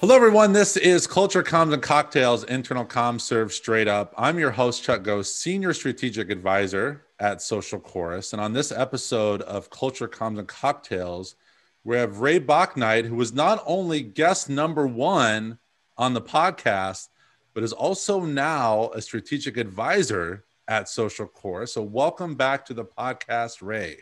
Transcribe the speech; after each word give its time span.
Hello, 0.00 0.14
everyone. 0.14 0.52
This 0.52 0.76
is 0.76 1.08
Culture 1.08 1.42
Comms 1.42 1.72
and 1.72 1.82
Cocktails, 1.82 2.44
internal 2.44 2.84
comms 2.84 3.22
served 3.22 3.52
straight 3.52 3.88
up. 3.88 4.14
I'm 4.16 4.38
your 4.38 4.52
host, 4.52 4.84
Chuck 4.84 5.02
Gose, 5.02 5.26
Senior 5.26 5.72
Strategic 5.72 6.30
Advisor 6.30 7.02
at 7.18 7.42
Social 7.42 7.80
Chorus. 7.80 8.32
And 8.32 8.40
on 8.40 8.52
this 8.52 8.70
episode 8.70 9.42
of 9.42 9.70
Culture 9.70 10.06
Comms 10.06 10.38
and 10.38 10.46
Cocktails, 10.46 11.34
we 11.82 11.96
have 11.96 12.20
Ray 12.20 12.38
Bachnight, 12.38 13.06
who 13.06 13.16
was 13.16 13.32
not 13.32 13.60
only 13.66 14.00
guest 14.00 14.48
number 14.48 14.86
one 14.86 15.58
on 15.96 16.14
the 16.14 16.22
podcast, 16.22 17.08
but 17.52 17.64
is 17.64 17.72
also 17.72 18.20
now 18.20 18.90
a 18.94 19.02
strategic 19.02 19.56
advisor 19.56 20.44
at 20.68 20.88
Social 20.88 21.26
Chorus. 21.26 21.74
So, 21.74 21.82
welcome 21.82 22.36
back 22.36 22.64
to 22.66 22.72
the 22.72 22.84
podcast, 22.84 23.62
Ray. 23.62 23.98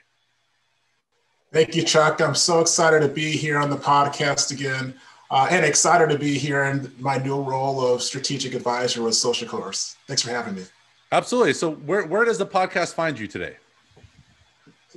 Thank 1.55 1.75
you, 1.75 1.85
Chuck. 1.85 2.21
I'm 2.21 2.35
so 2.35 2.61
excited 2.61 3.01
to 3.01 3.09
be 3.09 3.31
here 3.31 3.57
on 3.57 3.71
the 3.71 3.79
podcast 3.79 4.53
again 4.53 4.95
uh, 5.31 5.49
and 5.51 5.65
excited 5.65 6.09
to 6.11 6.19
be 6.19 6.39
here 6.39 6.65
in 6.65 6.93
my 6.99 7.19
new 7.19 7.41
role 7.41 7.85
of 7.85 8.03
strategic 8.03 8.55
advisor 8.55 9.03
with 9.03 9.15
Social 9.15 9.49
Chorus. 9.49 9.97
Thanks 10.07 10.23
for 10.23 10.31
having 10.31 10.55
me. 10.55 10.65
Absolutely. 11.13 11.53
So, 11.53 11.73
where, 11.73 12.07
where 12.07 12.25
does 12.25 12.39
the 12.39 12.47
podcast 12.47 12.95
find 12.95 13.19
you 13.19 13.27
today? 13.27 13.57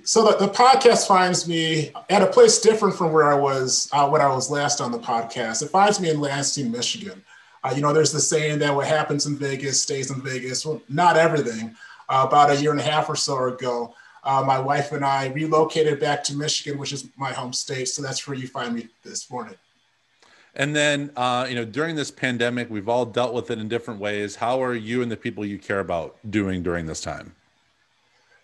So, 0.03 0.31
the, 0.31 0.45
the 0.45 0.51
podcast 0.51 1.07
finds 1.07 1.47
me 1.47 1.91
at 2.09 2.21
a 2.21 2.27
place 2.27 2.59
different 2.59 2.95
from 2.95 3.11
where 3.11 3.31
I 3.31 3.35
was 3.35 3.89
uh, 3.91 4.07
when 4.07 4.21
I 4.21 4.27
was 4.27 4.49
last 4.49 4.81
on 4.81 4.91
the 4.91 4.99
podcast. 4.99 5.61
It 5.61 5.69
finds 5.69 5.99
me 5.99 6.09
in 6.09 6.19
Lansing, 6.19 6.71
Michigan. 6.71 7.23
Uh, 7.63 7.73
you 7.75 7.81
know, 7.81 7.91
there's 7.91 8.11
the 8.11 8.19
saying 8.19 8.59
that 8.59 8.73
what 8.73 8.87
happens 8.87 9.25
in 9.25 9.35
Vegas 9.35 9.81
stays 9.81 10.11
in 10.11 10.21
Vegas. 10.21 10.65
Well, 10.65 10.81
not 10.89 11.17
everything. 11.17 11.75
Uh, 12.07 12.25
about 12.27 12.49
a 12.49 12.55
year 12.55 12.71
and 12.71 12.79
a 12.79 12.83
half 12.83 13.07
or 13.07 13.15
so 13.15 13.49
ago, 13.49 13.93
uh, 14.23 14.43
my 14.45 14.59
wife 14.59 14.93
and 14.93 15.05
I 15.05 15.27
relocated 15.27 15.99
back 15.99 16.23
to 16.23 16.35
Michigan, 16.35 16.79
which 16.79 16.91
is 16.91 17.07
my 17.17 17.31
home 17.31 17.53
state. 17.53 17.87
So 17.87 18.01
that's 18.01 18.27
where 18.27 18.35
you 18.35 18.47
find 18.47 18.73
me 18.73 18.87
this 19.03 19.29
morning. 19.29 19.55
And 20.59 20.75
then, 20.75 21.11
uh, 21.15 21.47
you 21.47 21.55
know, 21.55 21.63
during 21.63 21.95
this 21.95 22.11
pandemic, 22.11 22.69
we've 22.69 22.89
all 22.89 23.05
dealt 23.05 23.33
with 23.33 23.49
it 23.49 23.59
in 23.59 23.69
different 23.69 24.01
ways. 24.01 24.35
How 24.35 24.61
are 24.61 24.75
you 24.75 25.01
and 25.01 25.09
the 25.09 25.15
people 25.15 25.45
you 25.45 25.57
care 25.57 25.79
about 25.79 26.17
doing 26.29 26.61
during 26.61 26.85
this 26.85 26.99
time? 26.99 27.33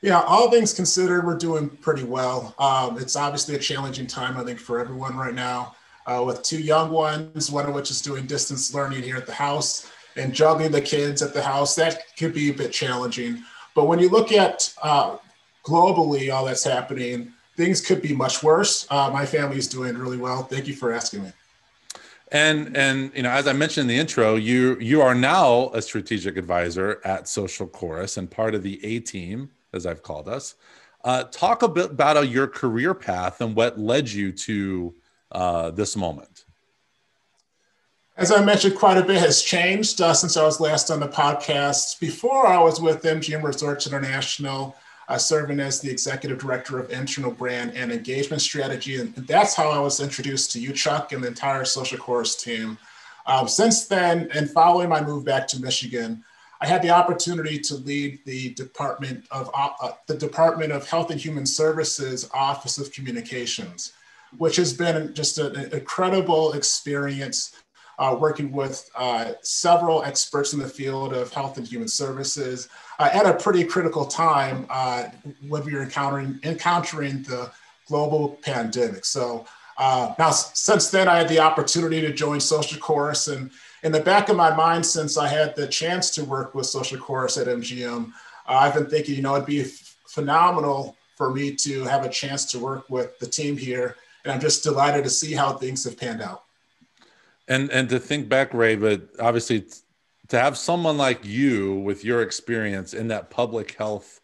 Yeah, 0.01 0.21
all 0.21 0.49
things 0.49 0.73
considered, 0.73 1.25
we're 1.25 1.37
doing 1.37 1.67
pretty 1.69 2.03
well. 2.03 2.55
Um, 2.57 2.97
it's 2.97 3.17
obviously 3.17 3.55
a 3.55 3.59
challenging 3.59 4.07
time, 4.07 4.37
I 4.37 4.45
think, 4.45 4.59
for 4.59 4.79
everyone 4.79 5.17
right 5.17 5.33
now, 5.33 5.75
uh, 6.07 6.23
with 6.25 6.41
two 6.41 6.61
young 6.61 6.89
ones, 6.89 7.51
one 7.51 7.65
of 7.65 7.75
which 7.75 7.91
is 7.91 8.01
doing 8.01 8.25
distance 8.25 8.73
learning 8.73 9.03
here 9.03 9.17
at 9.17 9.25
the 9.25 9.33
house 9.33 9.91
and 10.15 10.33
juggling 10.33 10.71
the 10.71 10.79
kids 10.79 11.21
at 11.21 11.33
the 11.33 11.41
house. 11.41 11.75
That 11.75 12.15
could 12.17 12.33
be 12.33 12.49
a 12.49 12.53
bit 12.53 12.71
challenging. 12.71 13.43
But 13.73 13.87
when 13.87 13.99
you 13.99 14.07
look 14.07 14.31
at 14.31 14.73
uh, 14.81 15.17
globally 15.65 16.33
all 16.33 16.45
that's 16.45 16.63
happening, 16.63 17.33
things 17.57 17.81
could 17.81 18.01
be 18.01 18.15
much 18.15 18.41
worse. 18.41 18.87
Uh, 18.89 19.09
my 19.11 19.25
family 19.25 19.57
is 19.57 19.67
doing 19.67 19.97
really 19.97 20.17
well. 20.17 20.43
Thank 20.43 20.67
you 20.67 20.75
for 20.75 20.93
asking 20.93 21.23
me. 21.23 21.33
And 22.31 22.75
and 22.75 23.11
you 23.15 23.21
know, 23.21 23.29
as 23.29 23.47
I 23.47 23.53
mentioned 23.53 23.83
in 23.83 23.95
the 23.95 24.01
intro, 24.01 24.35
you 24.35 24.77
you 24.79 25.01
are 25.01 25.13
now 25.13 25.69
a 25.73 25.81
strategic 25.81 26.37
advisor 26.37 26.99
at 27.05 27.27
Social 27.27 27.67
Chorus 27.67 28.17
and 28.17 28.29
part 28.29 28.55
of 28.55 28.63
the 28.63 28.83
A 28.83 28.99
team, 28.99 29.51
as 29.73 29.85
I've 29.85 30.01
called 30.01 30.27
us. 30.27 30.55
Uh, 31.03 31.23
talk 31.25 31.61
a 31.61 31.67
bit 31.67 31.91
about 31.91 32.17
uh, 32.17 32.21
your 32.21 32.47
career 32.47 32.95
path 32.95 33.41
and 33.41 33.55
what 33.55 33.79
led 33.79 34.09
you 34.09 34.31
to 34.31 34.95
uh, 35.31 35.69
this 35.69 35.95
moment. 35.95 36.45
As 38.17 38.31
I 38.31 38.43
mentioned, 38.43 38.75
quite 38.75 38.97
a 38.97 39.03
bit 39.03 39.19
has 39.19 39.43
changed 39.43 40.01
uh, 40.01 40.13
since 40.13 40.35
I 40.35 40.43
was 40.43 40.59
last 40.59 40.89
on 40.89 41.01
the 41.01 41.07
podcast. 41.07 41.99
Before 41.99 42.47
I 42.47 42.57
was 42.57 42.81
with 42.81 43.03
MGM 43.03 43.43
Resorts 43.43 43.85
International, 43.85 44.75
uh, 45.07 45.17
serving 45.17 45.59
as 45.59 45.79
the 45.79 45.89
executive 45.89 46.39
director 46.39 46.79
of 46.79 46.89
internal 46.91 47.31
brand 47.31 47.73
and 47.75 47.91
engagement 47.91 48.41
strategy. 48.41 48.99
And 48.99 49.13
that's 49.15 49.53
how 49.55 49.69
I 49.69 49.79
was 49.79 49.99
introduced 49.99 50.51
to 50.53 50.59
you, 50.59 50.73
Chuck, 50.73 51.11
and 51.11 51.23
the 51.23 51.27
entire 51.27 51.65
Social 51.65 51.97
Chorus 51.97 52.35
team. 52.35 52.77
Um, 53.25 53.47
since 53.47 53.87
then, 53.87 54.29
and 54.33 54.49
following 54.49 54.89
my 54.89 55.01
move 55.01 55.25
back 55.25 55.47
to 55.49 55.61
Michigan, 55.61 56.23
I 56.61 56.67
had 56.67 56.81
the 56.81 56.89
opportunity 56.89 57.59
to 57.59 57.75
lead 57.75 58.19
the 58.25 58.53
Department 58.53 59.25
of 59.31 59.49
uh, 59.53 59.91
the 60.07 60.15
Department 60.15 60.71
of 60.71 60.87
Health 60.87 61.11
and 61.11 61.19
Human 61.19 61.45
Services 61.45 62.29
Office 62.33 62.77
of 62.77 62.91
Communications, 62.91 63.93
which 64.37 64.55
has 64.55 64.73
been 64.73 65.13
just 65.13 65.37
an 65.37 65.73
incredible 65.73 66.53
experience 66.53 67.55
uh, 67.99 68.15
working 68.19 68.51
with 68.51 68.89
uh, 68.95 69.33
several 69.41 70.03
experts 70.03 70.53
in 70.53 70.59
the 70.59 70.67
field 70.67 71.13
of 71.13 71.31
health 71.31 71.57
and 71.57 71.67
human 71.67 71.87
services 71.87 72.69
uh, 72.99 73.09
at 73.13 73.25
a 73.25 73.33
pretty 73.33 73.63
critical 73.63 74.05
time 74.05 74.65
uh, 74.69 75.05
when 75.47 75.63
we 75.63 75.73
were 75.73 75.83
encountering 75.83 76.39
encountering 76.43 77.23
the 77.23 77.51
global 77.87 78.37
pandemic. 78.41 79.05
So 79.05 79.45
uh, 79.77 80.13
now, 80.17 80.31
since 80.31 80.89
then, 80.89 81.07
I 81.07 81.17
had 81.17 81.27
the 81.27 81.39
opportunity 81.39 82.01
to 82.01 82.13
join 82.13 82.39
Social 82.39 82.79
Chorus, 82.79 83.27
and 83.27 83.51
in 83.83 83.91
the 83.91 83.99
back 83.99 84.29
of 84.29 84.37
my 84.37 84.55
mind, 84.55 84.85
since 84.85 85.17
I 85.17 85.27
had 85.27 85.55
the 85.55 85.67
chance 85.67 86.09
to 86.11 86.23
work 86.23 86.55
with 86.55 86.65
Social 86.65 86.97
Chorus 86.97 87.37
at 87.37 87.47
MGM, 87.47 88.11
uh, 88.47 88.53
I've 88.53 88.73
been 88.73 88.89
thinking, 88.89 89.15
you 89.15 89.21
know, 89.21 89.35
it'd 89.35 89.45
be 89.45 89.61
f- 89.61 89.97
phenomenal 90.07 90.95
for 91.15 91.33
me 91.33 91.53
to 91.55 91.83
have 91.83 92.05
a 92.05 92.09
chance 92.09 92.45
to 92.51 92.59
work 92.59 92.89
with 92.89 93.19
the 93.19 93.27
team 93.27 93.57
here, 93.57 93.97
and 94.23 94.31
I'm 94.31 94.39
just 94.39 94.63
delighted 94.63 95.03
to 95.03 95.09
see 95.09 95.33
how 95.33 95.53
things 95.53 95.83
have 95.83 95.97
panned 95.97 96.21
out. 96.21 96.44
And 97.47 97.71
and 97.71 97.87
to 97.89 97.99
think 97.99 98.27
back, 98.27 98.53
Ray, 98.53 98.75
but 98.75 99.09
obviously 99.19 99.65
to 100.29 100.39
have 100.39 100.57
someone 100.57 100.97
like 100.97 101.23
you 101.23 101.75
with 101.75 102.03
your 102.03 102.21
experience 102.21 102.93
in 102.93 103.07
that 103.09 103.29
public 103.29 103.73
health 103.73 104.21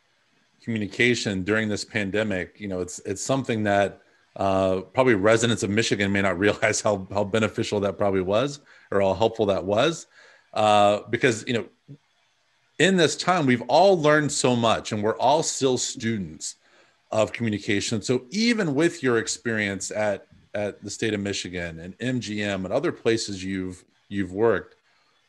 communication 0.64 1.44
during 1.44 1.70
this 1.70 1.86
pandemic, 1.86 2.60
you 2.60 2.68
know, 2.68 2.80
it's 2.82 3.00
it's 3.00 3.22
something 3.22 3.64
that 3.64 4.02
uh, 4.36 4.82
probably 4.94 5.16
residents 5.16 5.62
of 5.64 5.70
Michigan 5.70 6.12
may 6.12 6.22
not 6.22 6.40
realize 6.46 6.82
how 6.82 7.08
how 7.14 7.24
beneficial 7.24 7.80
that 7.82 7.98
probably 7.98 8.22
was 8.22 8.60
or 8.92 9.02
how 9.02 9.14
helpful 9.14 9.46
that 9.48 9.64
was, 9.64 10.08
uh, 10.54 11.02
because 11.10 11.46
you 11.48 11.54
know, 11.54 11.98
in 12.80 12.98
this 12.98 13.16
time 13.16 13.46
we've 13.46 13.64
all 13.68 14.00
learned 14.00 14.32
so 14.32 14.56
much, 14.56 14.92
and 14.92 15.04
we're 15.04 15.18
all 15.18 15.44
still 15.44 15.78
students 15.78 16.56
of 17.12 17.34
communication. 17.34 18.02
So 18.02 18.26
even 18.30 18.74
with 18.74 19.04
your 19.04 19.18
experience 19.18 19.92
at 19.92 20.28
at 20.54 20.84
the 20.84 20.90
state 20.90 21.14
of 21.14 21.20
Michigan 21.20 21.80
and 21.80 21.98
MGM 22.00 22.66
and 22.66 22.74
other 22.74 22.92
places 22.92 23.44
you've 23.44 23.84
you've 24.10 24.34
worked, 24.34 24.76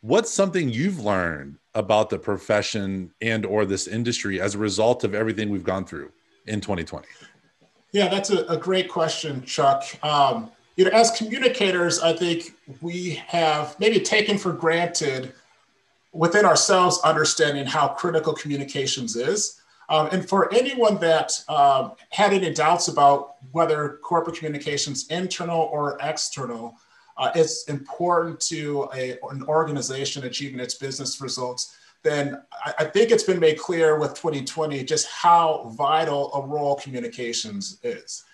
what's 0.01 0.31
something 0.31 0.69
you've 0.69 0.99
learned 0.99 1.57
about 1.75 2.09
the 2.09 2.19
profession 2.19 3.11
and 3.21 3.45
or 3.45 3.65
this 3.65 3.87
industry 3.87 4.39
as 4.39 4.55
a 4.55 4.57
result 4.57 5.03
of 5.03 5.13
everything 5.13 5.49
we've 5.49 5.63
gone 5.63 5.85
through 5.85 6.11
in 6.45 6.61
2020? 6.61 7.07
Yeah, 7.91 8.09
that's 8.09 8.29
a, 8.29 8.45
a 8.45 8.57
great 8.57 8.89
question, 8.89 9.43
Chuck. 9.43 9.83
Um, 10.03 10.51
you 10.75 10.85
know, 10.85 10.91
as 10.91 11.11
communicators, 11.11 11.99
I 11.99 12.13
think 12.13 12.55
we 12.81 13.21
have 13.27 13.79
maybe 13.79 13.99
taken 13.99 14.37
for 14.37 14.51
granted 14.51 15.33
within 16.11 16.45
ourselves 16.45 16.99
understanding 17.03 17.65
how 17.65 17.89
critical 17.89 18.33
communications 18.33 19.15
is. 19.15 19.61
Um, 19.89 20.09
and 20.11 20.27
for 20.27 20.53
anyone 20.53 20.97
that 20.99 21.31
um, 21.49 21.93
had 22.09 22.33
any 22.33 22.53
doubts 22.53 22.87
about 22.87 23.35
whether 23.51 23.99
corporate 24.01 24.37
communications 24.37 25.07
internal 25.07 25.61
or 25.71 25.97
external, 26.01 26.77
uh, 27.17 27.31
it's 27.35 27.65
important 27.65 28.39
to 28.39 28.89
a, 28.95 29.17
an 29.29 29.43
organization 29.43 30.23
achieving 30.23 30.59
its 30.59 30.75
business 30.75 31.21
results, 31.21 31.75
then 32.01 32.41
I, 32.65 32.73
I, 32.79 32.85
think 32.85 33.11
it's 33.11 33.23
been 33.23 33.39
made 33.39 33.59
clear 33.59 33.99
with 33.99 34.15
2020 34.15 34.83
just 34.83 35.07
how 35.07 35.73
vital 35.77 36.33
a 36.33 36.41
role 36.41 36.75
communications 36.75 37.79
is. 37.83 38.25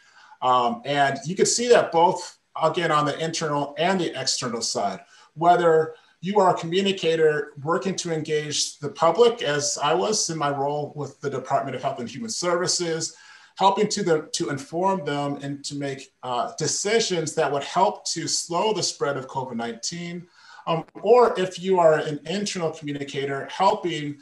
Um, 0.42 0.82
and 0.86 1.20
you 1.26 1.36
can 1.36 1.46
see 1.46 1.68
that 1.70 1.92
both, 1.92 2.38
again, 2.62 2.92
on 2.92 3.06
the 3.06 3.18
internal 3.20 3.76
and 3.78 4.00
the 4.00 4.20
external 4.20 4.62
side, 4.62 5.02
whether 5.36 5.96
you 6.22 6.40
are 6.40 6.54
a 6.54 6.58
communicator 6.58 7.54
working 7.64 7.96
to 7.96 8.14
engage 8.14 8.78
the 8.80 8.90
public, 8.90 9.42
as 9.42 9.78
I 9.82 9.94
was 9.94 10.30
in 10.30 10.38
my 10.38 10.50
role 10.50 10.92
with 10.96 11.20
the 11.22 11.30
Department 11.30 11.76
of 11.76 11.82
Health 11.82 12.00
and 12.00 12.10
Human 12.10 12.30
Services, 12.30 13.16
helping 13.58 13.88
to, 13.90 14.04
the, 14.04 14.30
to 14.34 14.50
inform 14.50 15.06
them 15.06 15.38
and 15.42 15.64
to 15.66 15.76
make 15.76 16.12
uh, 16.24 16.52
decisions 16.58 17.36
that 17.36 17.52
would 17.52 17.64
help 17.64 18.06
to 18.06 18.28
slow 18.28 18.74
the 18.74 18.84
spread 18.84 19.18
of 19.18 19.28
COVID 19.28 19.56
19. 19.56 20.28
Um, 20.68 20.86
or 21.02 21.40
if 21.40 21.60
you 21.60 21.80
are 21.80 21.96
an 22.00 22.20
internal 22.26 22.72
communicator, 22.72 23.48
helping 23.50 24.18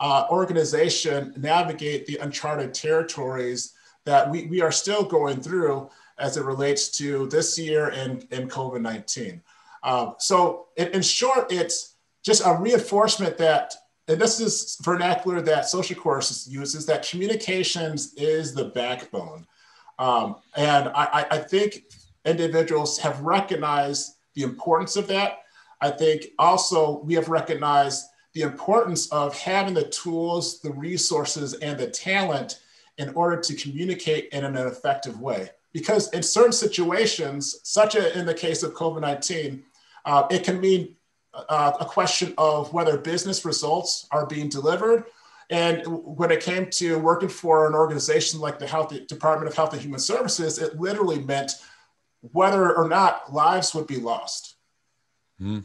uh, 0.00 0.26
organization 0.30 1.34
navigate 1.36 2.06
the 2.06 2.16
uncharted 2.18 2.74
territories 2.74 3.74
that 4.04 4.28
we, 4.28 4.46
we 4.46 4.60
are 4.60 4.72
still 4.72 5.04
going 5.04 5.40
through 5.40 5.88
as 6.18 6.36
it 6.36 6.44
relates 6.44 6.88
to 6.88 7.26
this 7.28 7.58
year 7.58 7.88
and, 7.88 8.26
and 8.30 8.50
COVID 8.50 8.80
19. 8.80 9.40
Um, 9.82 10.14
so, 10.18 10.66
in, 10.76 10.88
in 10.88 11.02
short, 11.02 11.52
it's 11.52 11.96
just 12.24 12.42
a 12.44 12.56
reinforcement 12.56 13.36
that, 13.38 13.74
and 14.08 14.20
this 14.20 14.40
is 14.40 14.78
vernacular 14.82 15.40
that 15.42 15.68
social 15.68 16.00
chorus 16.00 16.46
uses, 16.48 16.86
that 16.86 17.08
communications 17.08 18.14
is 18.14 18.54
the 18.54 18.66
backbone. 18.66 19.46
Um, 19.98 20.36
and 20.56 20.88
I, 20.88 21.26
I 21.30 21.38
think 21.38 21.84
individuals 22.24 22.98
have 22.98 23.20
recognized 23.20 24.14
the 24.34 24.42
importance 24.42 24.96
of 24.96 25.06
that. 25.08 25.40
I 25.80 25.90
think 25.90 26.26
also 26.38 27.00
we 27.00 27.14
have 27.14 27.28
recognized 27.28 28.04
the 28.34 28.42
importance 28.42 29.10
of 29.12 29.36
having 29.38 29.74
the 29.74 29.88
tools, 29.88 30.60
the 30.60 30.72
resources, 30.72 31.54
and 31.54 31.78
the 31.78 31.88
talent 31.88 32.60
in 32.98 33.10
order 33.10 33.40
to 33.40 33.54
communicate 33.54 34.28
in 34.32 34.44
an 34.44 34.56
effective 34.56 35.20
way. 35.20 35.50
Because 35.72 36.10
in 36.12 36.22
certain 36.22 36.52
situations, 36.52 37.60
such 37.64 37.96
as 37.96 38.16
in 38.16 38.26
the 38.26 38.34
case 38.34 38.62
of 38.62 38.74
COVID 38.74 39.00
19, 39.00 39.62
Uh, 40.04 40.26
it 40.30 40.44
can 40.44 40.60
mean 40.60 40.96
uh, 41.34 41.72
a 41.80 41.84
question 41.84 42.34
of 42.38 42.72
whether 42.72 42.96
business 42.98 43.44
results 43.44 44.06
are 44.10 44.26
being 44.26 44.48
delivered. 44.48 45.04
And 45.50 45.82
when 45.86 46.30
it 46.30 46.40
came 46.40 46.70
to 46.70 46.98
working 46.98 47.28
for 47.28 47.66
an 47.66 47.74
organization 47.74 48.40
like 48.40 48.58
the 48.58 48.66
Health 48.66 48.94
Department 49.06 49.48
of 49.48 49.56
Health 49.56 49.72
and 49.72 49.82
Human 49.82 50.00
Services, 50.00 50.58
it 50.58 50.80
literally 50.80 51.20
meant 51.20 51.52
whether 52.20 52.74
or 52.74 52.88
not 52.88 53.32
lives 53.32 53.74
would 53.74 53.86
be 53.86 53.96
lost. 53.96 54.56
Mm. 55.40 55.64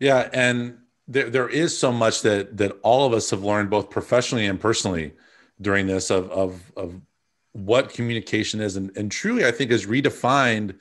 Yeah, 0.00 0.28
and 0.32 0.78
there, 1.08 1.30
there 1.30 1.48
is 1.48 1.76
so 1.76 1.92
much 1.92 2.22
that 2.22 2.56
that 2.56 2.78
all 2.82 3.06
of 3.06 3.12
us 3.12 3.30
have 3.30 3.44
learned 3.44 3.70
both 3.70 3.90
professionally 3.90 4.46
and 4.46 4.60
personally 4.60 5.12
during 5.60 5.86
this 5.86 6.10
of 6.10 6.30
of, 6.30 6.72
of 6.76 7.00
what 7.52 7.92
communication 7.92 8.60
is 8.60 8.76
and, 8.76 8.94
and 8.96 9.10
truly 9.10 9.46
i 9.46 9.50
think 9.50 9.70
has 9.70 9.86
redefined 9.86 10.74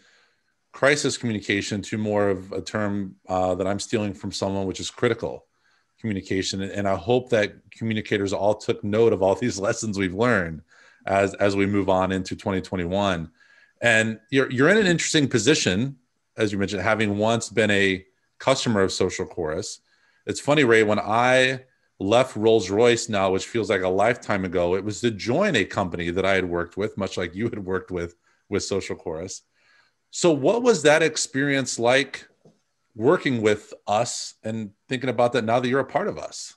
crisis 0.75 1.17
communication 1.17 1.81
to 1.81 1.97
more 1.97 2.27
of 2.29 2.51
a 2.51 2.61
term 2.61 3.15
uh, 3.29 3.55
that 3.55 3.65
i'm 3.65 3.79
stealing 3.79 4.13
from 4.13 4.31
someone 4.31 4.67
which 4.67 4.79
is 4.79 4.89
critical 4.89 5.45
communication. 5.99 6.61
And 6.61 6.87
i 6.87 6.95
hope 6.95 7.29
that 7.29 7.53
communicators 7.71 8.33
all 8.33 8.55
took 8.55 8.83
note 8.83 9.13
of 9.13 9.23
all 9.23 9.35
these 9.43 9.57
lessons 9.57 9.97
we've 9.97 10.13
learned 10.13 10.61
as 11.07 11.33
as 11.35 11.55
we 11.55 11.65
move 11.65 11.89
on 11.89 12.11
into 12.11 12.35
2021 12.35 13.31
and 13.81 14.19
you're 14.29 14.51
you're 14.51 14.69
in 14.69 14.77
an 14.77 14.85
interesting 14.85 15.27
position 15.27 15.95
as 16.37 16.51
you 16.51 16.57
mentioned 16.57 16.81
having 16.81 17.17
once 17.17 17.49
been 17.49 17.71
a 17.71 18.05
customer 18.39 18.81
of 18.81 18.91
social 18.91 19.25
chorus. 19.25 19.79
It's 20.25 20.39
funny, 20.39 20.63
Ray, 20.63 20.83
when 20.83 20.99
I 20.99 21.63
left 21.99 22.35
Rolls 22.35 22.69
Royce 22.69 23.09
now, 23.09 23.31
which 23.31 23.45
feels 23.45 23.69
like 23.69 23.81
a 23.81 23.87
lifetime 23.87 24.43
ago, 24.43 24.75
it 24.75 24.83
was 24.83 25.01
to 25.01 25.11
join 25.11 25.55
a 25.55 25.65
company 25.65 26.09
that 26.09 26.25
I 26.25 26.33
had 26.33 26.45
worked 26.45 26.77
with, 26.77 26.97
much 26.97 27.17
like 27.17 27.35
you 27.35 27.45
had 27.45 27.59
worked 27.59 27.91
with 27.91 28.15
with 28.49 28.63
Social 28.63 28.95
Chorus. 28.95 29.43
So, 30.11 30.31
what 30.31 30.63
was 30.63 30.83
that 30.83 31.03
experience 31.03 31.77
like 31.77 32.27
working 32.95 33.41
with 33.41 33.73
us 33.87 34.35
and 34.43 34.71
thinking 34.87 35.09
about 35.09 35.33
that 35.33 35.43
now 35.43 35.59
that 35.59 35.67
you're 35.67 35.79
a 35.79 35.85
part 35.85 36.07
of 36.07 36.17
us? 36.17 36.55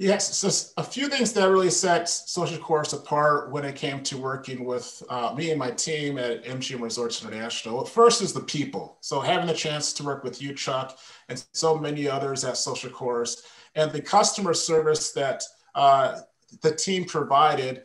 Yes, 0.00 0.36
so 0.36 0.48
a 0.76 0.84
few 0.84 1.08
things 1.08 1.32
that 1.32 1.50
really 1.50 1.70
set 1.70 2.08
Social 2.08 2.58
Chorus 2.58 2.92
apart 2.92 3.50
when 3.50 3.64
it 3.64 3.74
came 3.74 4.00
to 4.04 4.16
working 4.16 4.64
with 4.64 5.02
uh, 5.08 5.34
me 5.36 5.50
and 5.50 5.58
my 5.58 5.72
team 5.72 6.18
at 6.18 6.44
MGM 6.44 6.80
Resorts 6.80 7.24
International. 7.24 7.84
First 7.84 8.22
is 8.22 8.32
the 8.32 8.42
people. 8.42 8.98
So 9.00 9.18
having 9.18 9.48
the 9.48 9.54
chance 9.54 9.92
to 9.94 10.04
work 10.04 10.22
with 10.22 10.40
you, 10.40 10.54
Chuck, 10.54 10.96
and 11.28 11.44
so 11.52 11.76
many 11.76 12.08
others 12.08 12.44
at 12.44 12.56
Social 12.56 12.90
Chorus, 12.90 13.42
and 13.74 13.90
the 13.90 14.00
customer 14.00 14.54
service 14.54 15.10
that 15.12 15.42
uh, 15.74 16.20
the 16.62 16.76
team 16.76 17.04
provided 17.04 17.82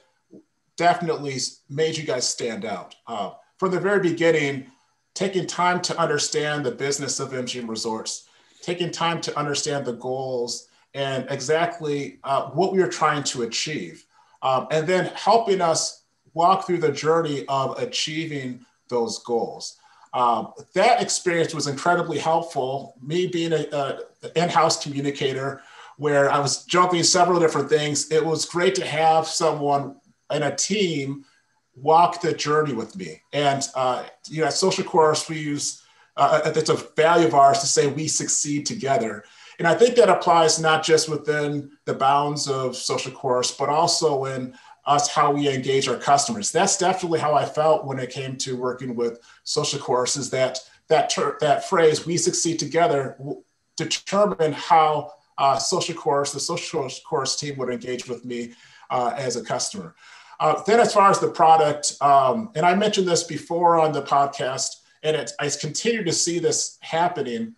definitely 0.78 1.38
made 1.68 1.98
you 1.98 2.04
guys 2.04 2.30
stand 2.30 2.64
out. 2.64 2.96
Uh, 3.08 3.32
from 3.64 3.72
the 3.72 3.80
very 3.80 4.02
beginning, 4.02 4.70
taking 5.14 5.48
time 5.48 5.82
to 5.82 5.98
understand 5.98 6.66
the 6.66 6.72
business 6.72 7.22
of 7.22 7.30
MGM 7.30 7.70
Resorts, 7.70 8.28
taking 8.62 8.92
time 8.92 9.22
to 9.22 9.40
understand 9.40 9.86
the 9.86 9.94
goals 9.94 10.68
and 10.94 11.26
exactly 11.30 12.20
uh, 12.26 12.50
what 12.50 12.74
we 12.74 12.80
were 12.80 12.90
trying 12.90 13.24
to 13.24 13.44
achieve. 13.44 14.04
Um, 14.42 14.68
and 14.70 14.86
then 14.86 15.06
helping 15.16 15.62
us 15.62 16.04
walk 16.34 16.68
through 16.68 16.80
the 16.80 16.92
journey 16.92 17.46
of 17.48 17.80
achieving 17.80 18.66
those 18.90 19.20
goals. 19.20 19.78
Um, 20.14 20.52
that 20.74 21.02
experience 21.02 21.56
was 21.56 21.68
incredibly 21.68 22.18
helpful. 22.18 22.96
Me 23.02 23.28
being 23.28 23.54
an 23.54 24.00
in-house 24.36 24.84
communicator, 24.84 25.62
where 25.96 26.30
I 26.30 26.38
was 26.38 26.66
jumping 26.66 27.04
several 27.04 27.40
different 27.40 27.70
things, 27.70 28.12
it 28.12 28.26
was 28.26 28.44
great 28.44 28.76
to 28.76 28.86
have 28.86 29.26
someone 29.26 29.96
in 30.34 30.44
a 30.44 30.54
team 30.54 31.24
walk 31.76 32.22
the 32.22 32.34
journey 32.34 32.74
with 32.74 32.96
me. 32.96 33.22
And 33.32 33.68
uh, 33.76 34.04
you 34.28 34.42
know, 34.42 34.48
at 34.48 34.54
Social 34.54 34.84
Chorus, 34.84 35.30
we 35.30 35.40
use 35.40 35.84
uh, 36.16 36.42
it's 36.56 36.70
a 36.70 36.76
value 36.96 37.28
of 37.28 37.34
ours 37.34 37.60
to 37.60 37.68
say 37.68 37.88
we 37.88 38.08
succeed 38.08 38.66
together. 38.66 39.24
And 39.60 39.68
I 39.68 39.76
think 39.76 39.96
that 39.96 40.10
applies 40.10 40.60
not 40.60 40.84
just 40.84 41.10
within 41.10 41.72
the 41.86 41.94
bounds 41.94 42.48
of 42.48 42.76
social 42.76 43.12
chorus, 43.12 43.52
but 43.52 43.70
also 43.70 44.26
in 44.26 44.54
us 44.86 45.08
how 45.10 45.32
we 45.32 45.48
engage 45.48 45.88
our 45.88 45.98
customers. 45.98 46.52
That's 46.52 46.78
definitely 46.78 47.20
how 47.20 47.34
I 47.34 47.46
felt 47.46 47.86
when 47.86 48.00
it 48.00 48.10
came 48.10 48.36
to 48.38 48.58
working 48.58 48.96
with 48.96 49.20
social 49.44 49.80
chorus 49.80 50.18
is 50.18 50.30
that 50.32 50.60
that 50.88 51.10
ter- 51.10 51.38
that 51.40 51.70
phrase 51.70 52.06
"we 52.06 52.18
succeed 52.18 52.60
together" 52.60 53.18
determine 53.78 54.54
how 54.54 55.14
uh, 55.38 55.58
social 55.58 55.96
chorus, 55.96 56.32
the 56.32 56.40
social 56.40 56.90
chorus 57.06 57.36
team, 57.36 57.58
would 57.58 57.70
engage 57.70 58.08
with 58.08 58.26
me 58.26 58.54
uh, 58.90 59.14
as 59.18 59.36
a 59.36 59.44
customer. 59.44 59.96
Uh, 60.44 60.62
then, 60.64 60.82
as 60.82 60.94
far 60.94 61.10
as 61.10 61.20
the 61.20 61.30
product, 61.30 61.96
um, 62.02 62.52
and 62.54 62.66
I 62.66 62.76
mentioned 62.76 63.08
this 63.08 63.24
before 63.24 63.80
on 63.80 63.94
the 63.94 64.02
podcast, 64.02 64.82
and 65.02 65.16
it, 65.16 65.32
I 65.40 65.50
continue 65.50 66.04
to 66.04 66.12
see 66.12 66.38
this 66.38 66.78
happening, 66.82 67.56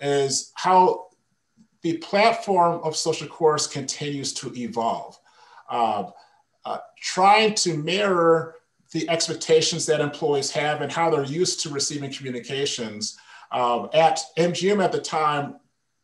is 0.00 0.52
how 0.54 1.08
the 1.82 1.96
platform 1.96 2.82
of 2.84 2.94
social 2.94 3.26
chorus 3.26 3.66
continues 3.66 4.32
to 4.34 4.54
evolve, 4.54 5.18
uh, 5.68 6.04
uh, 6.64 6.78
trying 7.00 7.54
to 7.54 7.76
mirror 7.76 8.54
the 8.92 9.10
expectations 9.10 9.84
that 9.86 10.00
employees 10.00 10.52
have 10.52 10.82
and 10.82 10.92
how 10.92 11.10
they're 11.10 11.24
used 11.24 11.58
to 11.64 11.68
receiving 11.70 12.12
communications. 12.12 13.18
Um, 13.50 13.88
at 13.92 14.20
MGM 14.38 14.80
at 14.84 14.92
the 14.92 15.00
time, 15.00 15.56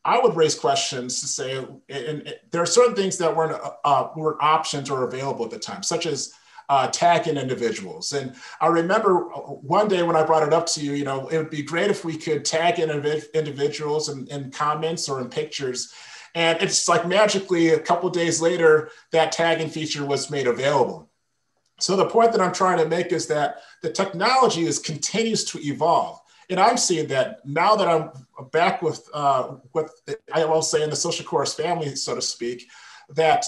I 0.06 0.20
would 0.20 0.36
raise 0.36 0.54
questions 0.54 1.20
to 1.20 1.26
say, 1.26 1.66
and, 1.88 2.34
there 2.52 2.62
are 2.62 2.66
certain 2.66 2.94
things 2.94 3.18
that 3.18 3.34
weren't, 3.34 3.60
uh, 3.84 4.08
weren't 4.14 4.40
options 4.40 4.88
or 4.88 5.02
available 5.02 5.44
at 5.44 5.50
the 5.50 5.58
time, 5.58 5.82
such 5.82 6.06
as 6.06 6.32
uh, 6.68 6.86
tagging 6.88 7.36
individuals. 7.36 8.12
And 8.12 8.34
I 8.60 8.68
remember 8.68 9.18
one 9.20 9.88
day 9.88 10.02
when 10.04 10.16
I 10.16 10.24
brought 10.24 10.46
it 10.46 10.52
up 10.52 10.66
to 10.66 10.80
you, 10.80 10.92
you 10.92 11.04
know, 11.04 11.26
it 11.28 11.38
would 11.38 11.50
be 11.50 11.62
great 11.62 11.90
if 11.90 12.04
we 12.04 12.16
could 12.16 12.44
tag 12.44 12.78
in 12.78 12.90
individuals 13.34 14.08
in, 14.08 14.26
in 14.28 14.50
comments 14.52 15.08
or 15.08 15.20
in 15.20 15.28
pictures. 15.28 15.92
And 16.36 16.60
it's 16.62 16.88
like 16.88 17.06
magically 17.06 17.70
a 17.70 17.80
couple 17.80 18.08
days 18.10 18.40
later, 18.40 18.90
that 19.10 19.32
tagging 19.32 19.70
feature 19.70 20.06
was 20.06 20.30
made 20.30 20.46
available. 20.46 21.10
So 21.80 21.96
the 21.96 22.06
point 22.06 22.32
that 22.32 22.40
I'm 22.40 22.54
trying 22.54 22.78
to 22.78 22.88
make 22.88 23.12
is 23.12 23.26
that 23.26 23.56
the 23.82 23.90
technology 23.90 24.66
is 24.66 24.78
continues 24.78 25.44
to 25.46 25.58
evolve. 25.58 26.20
And 26.48 26.60
I'm 26.60 26.76
seeing 26.76 27.08
that 27.08 27.44
now 27.44 27.75
that 27.76 27.88
I'm 27.88 28.10
back 28.52 28.82
with 28.82 29.08
uh, 29.12 29.56
what 29.72 29.90
I 30.32 30.44
will 30.44 30.62
say 30.62 30.82
in 30.82 30.90
the 30.90 30.96
social 30.96 31.25
chorus 31.25 31.54
family, 31.54 31.94
so 31.96 32.14
to 32.14 32.22
speak, 32.22 32.69
that 33.10 33.44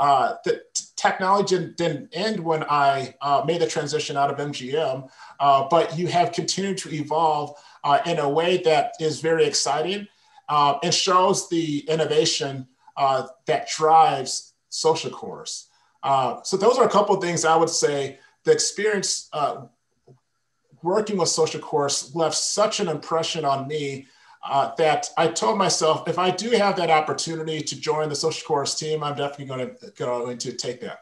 uh, 0.00 0.34
the 0.44 0.62
technology 0.96 1.72
didn't 1.76 2.08
end 2.12 2.40
when 2.40 2.64
I 2.64 3.14
uh, 3.20 3.44
made 3.46 3.60
the 3.60 3.66
transition 3.66 4.16
out 4.16 4.30
of 4.30 4.38
MGM, 4.38 5.08
uh, 5.38 5.68
but 5.70 5.96
you 5.96 6.06
have 6.06 6.32
continued 6.32 6.78
to 6.78 6.94
evolve 6.94 7.54
uh, 7.84 7.98
in 8.06 8.18
a 8.18 8.28
way 8.28 8.58
that 8.58 8.94
is 8.98 9.20
very 9.20 9.44
exciting 9.44 10.08
uh, 10.48 10.78
and 10.82 10.92
shows 10.92 11.48
the 11.50 11.80
innovation 11.80 12.66
uh, 12.96 13.26
that 13.46 13.68
drives 13.68 14.54
social 14.70 15.10
chorus. 15.10 15.68
so 16.44 16.56
those 16.56 16.78
are 16.78 16.84
a 16.84 16.90
couple 16.90 17.14
of 17.14 17.22
things 17.22 17.44
I 17.44 17.56
would 17.56 17.70
say. 17.70 18.18
The 18.44 18.52
experience 18.52 19.28
working 20.82 21.16
with 21.16 21.28
social 21.28 21.60
chorus 21.60 22.14
left 22.14 22.36
such 22.36 22.80
an 22.80 22.88
impression 22.88 23.44
on 23.44 23.66
me 23.68 24.06
uh, 24.48 24.74
that 24.76 25.08
I 25.16 25.28
told 25.28 25.58
myself 25.58 26.08
if 26.08 26.18
I 26.18 26.30
do 26.30 26.50
have 26.50 26.76
that 26.76 26.90
opportunity 26.90 27.60
to 27.60 27.78
join 27.78 28.08
the 28.08 28.16
social 28.16 28.46
chorus 28.46 28.74
team, 28.74 29.02
I'm 29.02 29.14
definitely 29.14 29.46
going 29.46 29.76
to 29.76 29.90
going 29.96 30.38
to 30.38 30.52
take 30.52 30.80
that. 30.80 31.00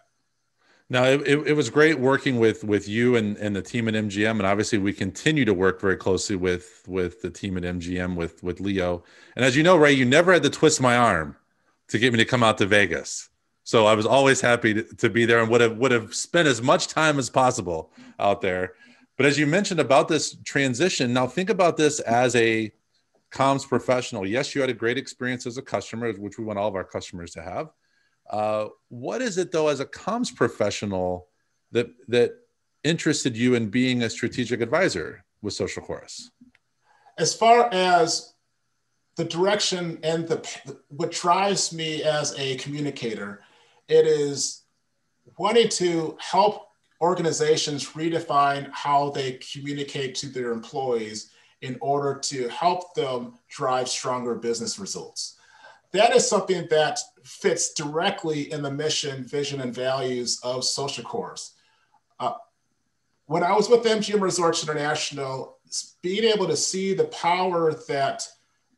Now 0.90 1.04
it, 1.04 1.20
it, 1.26 1.48
it, 1.48 1.52
was 1.52 1.68
great 1.68 2.00
working 2.00 2.38
with 2.38 2.64
with 2.64 2.88
you 2.88 3.16
and, 3.16 3.36
and 3.36 3.54
the 3.54 3.60
team 3.60 3.88
at 3.88 3.94
MGM, 3.94 4.30
and 4.30 4.46
obviously 4.46 4.78
we 4.78 4.94
continue 4.94 5.44
to 5.44 5.52
work 5.52 5.80
very 5.80 5.96
closely 5.96 6.34
with 6.34 6.82
with 6.88 7.20
the 7.20 7.30
team 7.30 7.58
at 7.58 7.62
MGM 7.62 8.16
with 8.16 8.42
with 8.42 8.58
Leo. 8.58 9.04
And 9.36 9.44
as 9.44 9.54
you 9.54 9.62
know, 9.62 9.76
Ray, 9.76 9.92
you 9.92 10.06
never 10.06 10.32
had 10.32 10.42
to 10.44 10.50
twist 10.50 10.80
my 10.80 10.96
arm 10.96 11.36
to 11.88 11.98
get 11.98 12.12
me 12.12 12.18
to 12.18 12.24
come 12.24 12.42
out 12.42 12.58
to 12.58 12.66
Vegas. 12.66 13.28
So 13.64 13.84
I 13.84 13.94
was 13.94 14.06
always 14.06 14.40
happy 14.40 14.72
to, 14.72 14.82
to 14.82 15.10
be 15.10 15.26
there 15.26 15.40
and 15.40 15.50
would 15.50 15.60
have 15.60 15.76
would 15.76 15.92
have 15.92 16.14
spent 16.14 16.48
as 16.48 16.62
much 16.62 16.88
time 16.88 17.18
as 17.18 17.28
possible 17.28 17.92
out 18.18 18.40
there. 18.40 18.72
But 19.18 19.26
as 19.26 19.36
you 19.36 19.46
mentioned 19.48 19.80
about 19.80 20.06
this 20.06 20.36
transition, 20.44 21.12
now 21.12 21.26
think 21.26 21.50
about 21.50 21.76
this 21.76 21.98
as 22.00 22.36
a 22.36 22.72
comms 23.32 23.68
professional. 23.68 24.24
Yes, 24.24 24.54
you 24.54 24.60
had 24.60 24.70
a 24.70 24.74
great 24.74 24.96
experience 24.96 25.44
as 25.44 25.58
a 25.58 25.62
customer, 25.62 26.12
which 26.12 26.38
we 26.38 26.44
want 26.44 26.58
all 26.58 26.68
of 26.68 26.76
our 26.76 26.84
customers 26.84 27.32
to 27.32 27.42
have. 27.42 27.70
Uh, 28.30 28.68
what 28.88 29.20
is 29.20 29.36
it 29.36 29.50
though, 29.50 29.68
as 29.68 29.80
a 29.80 29.86
comms 29.86 30.34
professional, 30.34 31.26
that 31.72 31.88
that 32.06 32.36
interested 32.84 33.36
you 33.36 33.54
in 33.54 33.68
being 33.68 34.04
a 34.04 34.10
strategic 34.10 34.60
advisor 34.60 35.24
with 35.42 35.52
Social 35.52 35.82
Chorus? 35.82 36.30
As 37.18 37.34
far 37.34 37.68
as 37.72 38.34
the 39.16 39.24
direction 39.24 39.98
and 40.04 40.28
the 40.28 40.48
what 40.88 41.10
drives 41.10 41.72
me 41.72 42.04
as 42.04 42.38
a 42.38 42.56
communicator, 42.56 43.42
it 43.88 44.06
is 44.06 44.62
wanting 45.36 45.68
to 45.70 46.16
help 46.20 46.67
organizations 47.00 47.90
redefine 47.90 48.70
how 48.72 49.10
they 49.10 49.32
communicate 49.52 50.14
to 50.16 50.26
their 50.26 50.52
employees 50.52 51.30
in 51.62 51.76
order 51.80 52.18
to 52.20 52.48
help 52.48 52.94
them 52.94 53.34
drive 53.48 53.88
stronger 53.88 54.34
business 54.34 54.78
results. 54.78 55.36
That 55.92 56.14
is 56.14 56.28
something 56.28 56.66
that 56.70 56.98
fits 57.24 57.72
directly 57.72 58.52
in 58.52 58.62
the 58.62 58.70
mission, 58.70 59.24
vision, 59.24 59.60
and 59.60 59.74
values 59.74 60.40
of 60.42 60.64
Social 60.64 61.04
Chorus. 61.04 61.54
Uh, 62.20 62.34
when 63.26 63.42
I 63.42 63.52
was 63.52 63.68
with 63.68 63.84
MGM 63.84 64.20
Resorts 64.20 64.62
International, 64.62 65.58
being 66.02 66.24
able 66.24 66.46
to 66.46 66.56
see 66.56 66.94
the 66.94 67.04
power 67.04 67.74
that 67.88 68.26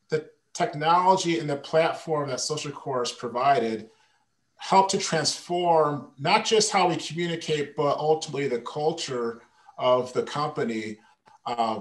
the 0.08 0.28
technology 0.54 1.38
and 1.38 1.50
the 1.50 1.56
platform 1.56 2.28
that 2.30 2.40
Social 2.40 2.72
Chorus 2.72 3.12
provided 3.12 3.90
helped 4.60 4.90
to 4.90 4.98
transform 4.98 6.08
not 6.18 6.44
just 6.44 6.70
how 6.70 6.88
we 6.88 6.96
communicate, 6.96 7.74
but 7.74 7.96
ultimately 7.98 8.46
the 8.46 8.60
culture 8.60 9.40
of 9.78 10.12
the 10.12 10.22
company. 10.22 10.98
Uh, 11.46 11.80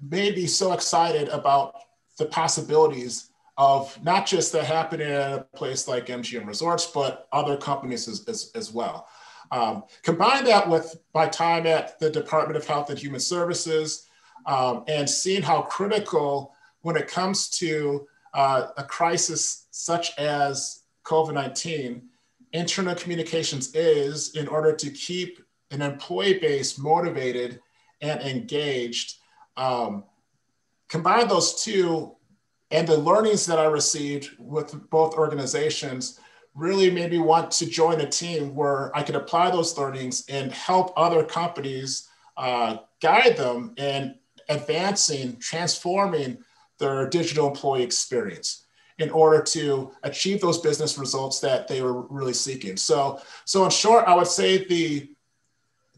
made 0.00 0.34
me 0.34 0.46
so 0.46 0.72
excited 0.72 1.28
about 1.28 1.74
the 2.18 2.26
possibilities 2.26 3.30
of 3.56 3.96
not 4.02 4.26
just 4.26 4.52
that 4.52 4.64
happening 4.64 5.06
at 5.06 5.32
a 5.32 5.46
place 5.54 5.86
like 5.86 6.06
MGM 6.06 6.46
Resorts, 6.46 6.86
but 6.86 7.28
other 7.32 7.56
companies 7.56 8.08
as, 8.08 8.24
as, 8.26 8.50
as 8.56 8.72
well. 8.72 9.06
Um, 9.52 9.84
combine 10.02 10.44
that 10.46 10.68
with 10.68 10.96
my 11.14 11.26
time 11.26 11.66
at 11.66 11.98
the 12.00 12.10
Department 12.10 12.56
of 12.56 12.66
Health 12.66 12.90
and 12.90 12.98
Human 12.98 13.20
Services 13.20 14.08
um, 14.46 14.82
and 14.88 15.08
seeing 15.08 15.42
how 15.42 15.62
critical 15.62 16.54
when 16.80 16.96
it 16.96 17.06
comes 17.06 17.48
to 17.58 18.08
uh, 18.34 18.68
a 18.76 18.82
crisis 18.82 19.68
such 19.70 20.18
as 20.18 20.81
COVID 21.04 21.34
19, 21.34 22.02
internal 22.52 22.94
communications 22.94 23.74
is 23.74 24.34
in 24.34 24.48
order 24.48 24.74
to 24.74 24.90
keep 24.90 25.42
an 25.70 25.82
employee 25.82 26.38
base 26.38 26.78
motivated 26.78 27.60
and 28.00 28.20
engaged. 28.20 29.18
Um, 29.56 30.04
combine 30.88 31.28
those 31.28 31.62
two 31.62 32.14
and 32.70 32.86
the 32.86 32.96
learnings 32.96 33.46
that 33.46 33.58
I 33.58 33.64
received 33.64 34.30
with 34.38 34.88
both 34.90 35.14
organizations 35.14 36.18
really 36.54 36.90
made 36.90 37.10
me 37.10 37.18
want 37.18 37.50
to 37.52 37.66
join 37.66 38.00
a 38.00 38.08
team 38.08 38.54
where 38.54 38.96
I 38.96 39.02
could 39.02 39.14
apply 39.14 39.50
those 39.50 39.76
learnings 39.78 40.24
and 40.28 40.52
help 40.52 40.92
other 40.96 41.24
companies 41.24 42.08
uh, 42.36 42.78
guide 43.00 43.36
them 43.36 43.74
in 43.76 44.16
advancing, 44.48 45.38
transforming 45.38 46.38
their 46.78 47.08
digital 47.08 47.48
employee 47.48 47.82
experience 47.82 48.62
in 48.98 49.10
order 49.10 49.42
to 49.42 49.92
achieve 50.02 50.40
those 50.40 50.58
business 50.58 50.98
results 50.98 51.40
that 51.40 51.68
they 51.68 51.82
were 51.82 52.02
really 52.02 52.32
seeking. 52.34 52.76
So, 52.76 53.20
so 53.44 53.64
in 53.64 53.70
short, 53.70 54.06
I 54.06 54.14
would 54.14 54.26
say 54.26 54.64
the 54.66 55.08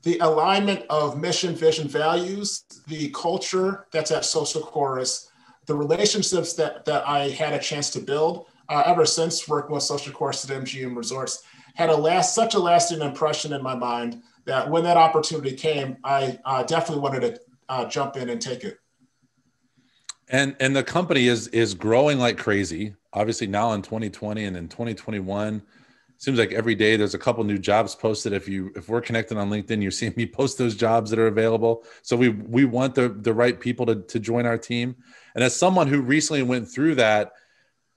the 0.04 0.18
alignment 0.18 0.84
of 0.90 1.18
mission, 1.18 1.54
vision, 1.54 1.88
values, 1.88 2.64
the 2.86 3.08
culture 3.10 3.86
that's 3.90 4.10
at 4.10 4.26
Social 4.26 4.60
Chorus, 4.60 5.30
the 5.64 5.74
relationships 5.74 6.52
that, 6.54 6.84
that 6.84 7.08
I 7.08 7.30
had 7.30 7.54
a 7.54 7.58
chance 7.58 7.88
to 7.90 8.00
build, 8.00 8.46
uh, 8.68 8.82
ever 8.84 9.06
since 9.06 9.48
working 9.48 9.74
with 9.74 9.82
Social 9.82 10.12
Chorus 10.12 10.48
at 10.48 10.62
MGM 10.62 10.94
Resorts 10.94 11.42
had 11.74 11.90
a 11.90 11.96
last 11.96 12.34
such 12.34 12.54
a 12.54 12.58
lasting 12.58 13.00
impression 13.00 13.52
in 13.52 13.62
my 13.62 13.74
mind 13.74 14.22
that 14.44 14.70
when 14.70 14.84
that 14.84 14.96
opportunity 14.96 15.56
came, 15.56 15.96
I 16.04 16.38
uh, 16.44 16.62
definitely 16.62 17.02
wanted 17.02 17.20
to 17.20 17.40
uh, 17.68 17.84
jump 17.86 18.16
in 18.16 18.28
and 18.28 18.40
take 18.40 18.62
it. 18.62 18.78
And 20.28 20.56
and 20.60 20.74
the 20.74 20.82
company 20.82 21.28
is 21.28 21.48
is 21.48 21.74
growing 21.74 22.18
like 22.18 22.38
crazy. 22.38 22.94
Obviously 23.12 23.46
now 23.46 23.72
in 23.72 23.82
2020 23.82 24.44
and 24.44 24.56
in 24.56 24.68
2021, 24.68 25.62
seems 26.16 26.38
like 26.38 26.52
every 26.52 26.74
day 26.74 26.96
there's 26.96 27.14
a 27.14 27.18
couple 27.18 27.44
new 27.44 27.58
jobs 27.58 27.94
posted. 27.94 28.32
If 28.32 28.48
you 28.48 28.72
if 28.74 28.88
we're 28.88 29.00
connected 29.00 29.36
on 29.36 29.50
LinkedIn, 29.50 29.82
you're 29.82 29.90
seeing 29.90 30.14
me 30.16 30.26
post 30.26 30.58
those 30.58 30.74
jobs 30.74 31.10
that 31.10 31.18
are 31.18 31.26
available. 31.26 31.84
So 32.02 32.16
we 32.16 32.30
we 32.30 32.64
want 32.64 32.94
the 32.94 33.08
the 33.08 33.34
right 33.34 33.58
people 33.58 33.86
to 33.86 33.96
to 33.96 34.18
join 34.18 34.46
our 34.46 34.58
team. 34.58 34.96
And 35.34 35.44
as 35.44 35.54
someone 35.54 35.88
who 35.88 36.00
recently 36.00 36.42
went 36.42 36.68
through 36.68 36.96
that 36.96 37.32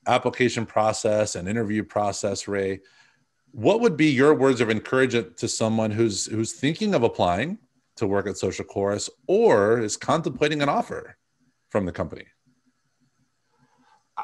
application 0.06 0.66
process 0.66 1.36
and 1.36 1.48
interview 1.48 1.84
process, 1.84 2.48
Ray, 2.48 2.80
what 3.52 3.82
would 3.82 3.98
be 3.98 4.08
your 4.08 4.34
words 4.34 4.62
of 4.62 4.70
encouragement 4.70 5.38
to 5.38 5.48
someone 5.48 5.92
who's 5.92 6.26
who's 6.26 6.54
thinking 6.54 6.94
of 6.94 7.04
applying 7.04 7.60
to 7.96 8.08
work 8.08 8.28
at 8.28 8.38
Social 8.38 8.66
Chorus 8.66 9.10
or 9.28 9.80
is 9.80 9.98
contemplating 9.98 10.62
an 10.62 10.70
offer 10.70 11.18
from 11.70 11.86
the 11.86 11.92
company? 11.92 12.26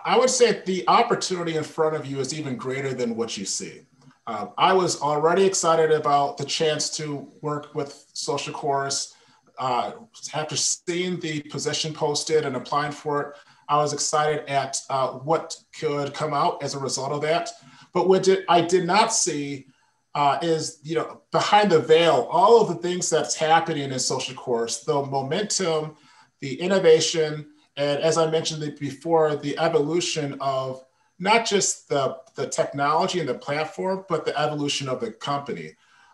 I 0.06 0.18
would 0.18 0.30
say 0.30 0.64
the 0.66 0.84
opportunity 0.88 1.56
in 1.56 1.64
front 1.64 1.96
of 1.96 2.06
you 2.06 2.20
is 2.20 2.34
even 2.34 2.56
greater 2.56 2.94
than 2.94 3.16
what 3.16 3.38
you 3.38 3.46
see. 3.46 3.82
Uh, 4.26 4.48
I 4.58 4.74
was 4.74 5.02
already 5.02 5.46
excited 5.46 5.92
about 5.92 6.38
the 6.38 6.46
chance 6.46 6.90
to 6.98 7.30
work 7.42 7.76
with 7.76 8.06
Social 8.14 8.54
Chorus. 8.54 9.14
Uh, 9.60 9.92
after 10.34 10.56
seeing 10.56 11.20
the 11.20 11.42
position 11.42 11.94
posted 11.94 12.46
and 12.46 12.56
applying 12.56 12.92
for 12.92 13.22
it, 13.22 13.38
I 13.70 13.78
was 13.78 13.94
excited 13.94 14.50
at 14.50 14.80
uh, 14.90 15.10
what 15.10 15.56
could 15.78 16.14
come 16.14 16.34
out 16.34 16.64
as 16.64 16.74
a 16.74 16.80
result 16.80 17.12
of 17.12 17.22
that. 17.22 17.50
But 17.94 18.08
what 18.08 18.24
did, 18.24 18.46
I 18.50 18.62
did 18.62 18.86
not 18.86 19.14
see 19.14 19.68
uh, 20.16 20.40
is, 20.42 20.80
you 20.84 20.96
know, 20.96 21.22
behind 21.32 21.72
the 21.72 21.80
veil, 21.80 22.28
all 22.32 22.62
of 22.62 22.68
the 22.68 22.76
things 22.76 23.10
that's 23.10 23.36
happening 23.36 23.92
in 23.92 24.00
social 24.00 24.36
chorus, 24.36 24.80
the 24.84 25.04
momentum, 25.06 25.96
the 26.44 26.60
innovation, 26.60 27.46
and 27.78 28.02
as 28.02 28.18
I 28.18 28.30
mentioned 28.30 28.78
before, 28.78 29.38
the 29.38 29.58
evolution 29.58 30.36
of 30.42 30.84
not 31.18 31.46
just 31.46 31.88
the, 31.88 32.18
the 32.36 32.48
technology 32.48 33.22
and 33.22 33.30
the 33.30 33.36
platform, 33.36 34.04
but 34.10 34.26
the 34.26 34.38
evolution 34.38 34.90
of 34.90 35.00
the 35.00 35.10
company. 35.10 35.72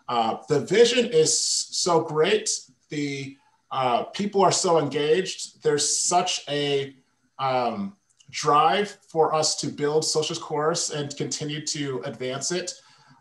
Uh, 0.08 0.36
the 0.48 0.60
vision 0.60 1.06
is 1.06 1.36
so 1.36 2.02
great. 2.02 2.48
The 2.90 3.36
uh, 3.72 4.04
people 4.04 4.40
are 4.42 4.52
so 4.52 4.78
engaged. 4.78 5.64
There's 5.64 5.98
such 6.00 6.44
a 6.48 6.94
um, 7.40 7.96
drive 8.30 8.98
for 9.08 9.34
us 9.34 9.56
to 9.62 9.66
build 9.66 10.04
Social 10.04 10.36
Chorus 10.36 10.90
and 10.90 11.16
continue 11.16 11.66
to 11.66 12.02
advance 12.04 12.52
it. 12.52 12.72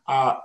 Uh, 0.08 0.36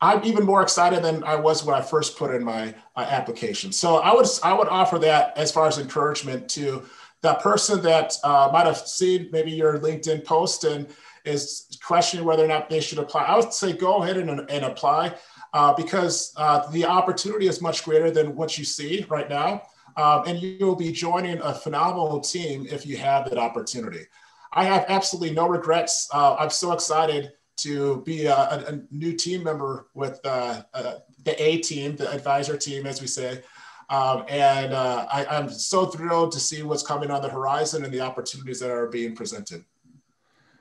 I'm 0.00 0.24
even 0.24 0.44
more 0.44 0.62
excited 0.62 1.02
than 1.02 1.24
I 1.24 1.34
was 1.36 1.64
when 1.64 1.74
I 1.74 1.80
first 1.80 2.16
put 2.16 2.34
in 2.34 2.44
my 2.44 2.74
uh, 2.94 3.00
application. 3.00 3.72
So 3.72 3.96
I 3.96 4.14
would 4.14 4.26
I 4.42 4.52
would 4.52 4.68
offer 4.68 4.98
that 5.00 5.36
as 5.36 5.50
far 5.50 5.66
as 5.66 5.78
encouragement 5.78 6.48
to 6.50 6.84
that 7.22 7.40
person 7.40 7.82
that 7.82 8.16
uh, 8.22 8.48
might 8.52 8.66
have 8.66 8.78
seen 8.78 9.28
maybe 9.32 9.50
your 9.50 9.78
LinkedIn 9.78 10.24
post 10.24 10.64
and 10.64 10.88
is 11.24 11.78
questioning 11.84 12.24
whether 12.24 12.44
or 12.44 12.48
not 12.48 12.70
they 12.70 12.80
should 12.80 12.98
apply. 12.98 13.24
I 13.24 13.36
would 13.36 13.52
say 13.52 13.72
go 13.72 14.02
ahead 14.02 14.16
and, 14.16 14.30
and 14.48 14.64
apply 14.64 15.14
uh, 15.52 15.74
because 15.74 16.32
uh, 16.36 16.70
the 16.70 16.84
opportunity 16.84 17.48
is 17.48 17.60
much 17.60 17.84
greater 17.84 18.10
than 18.10 18.36
what 18.36 18.56
you 18.56 18.64
see 18.64 19.04
right 19.08 19.28
now. 19.28 19.62
Um, 19.96 20.22
and 20.26 20.40
you'll 20.40 20.76
be 20.76 20.92
joining 20.92 21.40
a 21.40 21.52
phenomenal 21.52 22.20
team 22.20 22.66
if 22.70 22.86
you 22.86 22.96
have 22.98 23.28
that 23.28 23.38
opportunity. 23.38 24.06
I 24.52 24.64
have 24.64 24.84
absolutely 24.88 25.34
no 25.34 25.48
regrets. 25.48 26.08
Uh, 26.12 26.36
I'm 26.36 26.50
so 26.50 26.72
excited 26.72 27.32
to 27.58 28.02
be 28.02 28.26
a, 28.26 28.36
a 28.36 28.80
new 28.90 29.12
team 29.12 29.44
member 29.44 29.88
with 29.94 30.20
uh, 30.24 30.62
uh, 30.74 30.94
the 31.24 31.40
A 31.42 31.58
team, 31.58 31.96
the 31.96 32.10
advisor 32.10 32.56
team, 32.56 32.86
as 32.86 33.00
we 33.00 33.06
say. 33.06 33.42
Um, 33.90 34.24
and 34.28 34.74
uh, 34.74 35.06
I, 35.10 35.38
am 35.38 35.48
so 35.48 35.86
thrilled 35.86 36.32
to 36.32 36.40
see 36.40 36.62
what's 36.62 36.82
coming 36.82 37.10
on 37.10 37.22
the 37.22 37.28
horizon 37.28 37.84
and 37.84 37.92
the 37.92 38.00
opportunities 38.00 38.60
that 38.60 38.70
are 38.70 38.86
being 38.88 39.16
presented. 39.16 39.64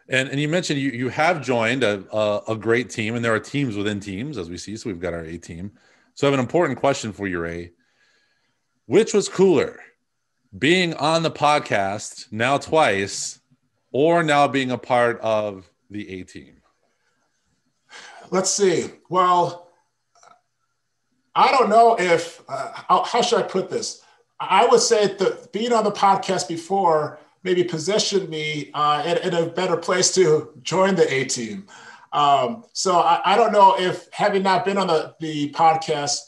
And, 0.08 0.30
and 0.30 0.40
you 0.40 0.48
mentioned 0.48 0.80
you, 0.80 0.92
you 0.92 1.10
have 1.10 1.44
joined 1.44 1.84
a, 1.84 2.06
a, 2.16 2.54
a 2.54 2.56
great 2.56 2.90
team, 2.90 3.16
and 3.16 3.26
there 3.26 3.34
are 3.34 3.40
teams 3.40 3.76
within 3.76 4.00
teams, 4.00 4.38
as 4.38 4.50
we 4.50 4.58
see. 4.58 4.78
So 4.78 4.90
we've 4.90 5.02
got 5.02 5.14
our 5.14 5.26
A 5.26 5.38
team. 5.38 5.74
So 6.14 6.26
I 6.26 6.32
have 6.32 6.40
an 6.40 6.44
important 6.44 6.80
question 6.80 7.12
for 7.12 7.28
you, 7.28 7.40
Ray. 7.40 7.72
Which 8.86 9.14
was 9.14 9.28
cooler, 9.28 9.82
being 10.58 10.94
on 10.94 11.24
the 11.24 11.32
podcast 11.32 12.32
now 12.32 12.58
twice, 12.58 13.40
or 13.92 14.24
now 14.24 14.48
being 14.48 14.72
a 14.72 14.78
part 14.78 15.20
of 15.20 15.70
the 15.90 16.22
A 16.22 16.24
team? 16.24 16.57
Let's 18.30 18.50
see. 18.50 18.92
Well, 19.10 19.72
I 21.36 21.52
don't 21.52 21.70
know 21.70 21.96
if, 22.00 22.42
uh, 22.50 22.72
how, 22.74 23.04
how, 23.04 23.22
should 23.22 23.40
I 23.40 23.44
put 23.44 23.70
this? 23.70 24.02
I 24.40 24.66
would 24.66 24.80
say 24.80 25.08
that 25.08 25.52
being 25.54 25.72
on 25.72 25.84
the 25.84 25.92
podcast 25.92 26.48
before 26.48 27.20
maybe 27.44 27.64
positioned 27.64 28.28
me 28.30 28.72
uh, 28.74 29.04
in, 29.06 29.18
in, 29.30 29.34
a 29.34 29.46
better 29.46 29.78
place 29.78 30.14
to 30.16 30.52
join 30.64 30.96
the 30.96 31.12
A 31.14 31.26
team. 31.26 31.68
Um, 32.12 32.66
so 32.74 33.00
I, 33.00 33.22
I, 33.24 33.36
don't 33.36 33.52
know 33.52 33.80
if 33.80 34.08
having 34.12 34.44
not 34.44 34.66
been 34.66 34.78
on 34.78 34.88
the, 34.88 35.16
the 35.20 35.52
podcast 35.52 36.20